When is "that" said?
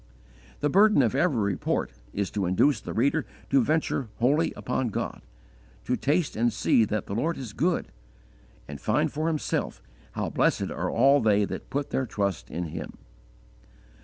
6.85-7.05, 11.45-11.69